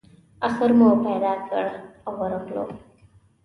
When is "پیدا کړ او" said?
1.05-2.11